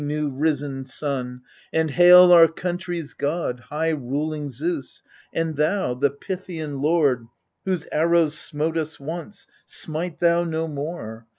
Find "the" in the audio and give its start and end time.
5.93-6.09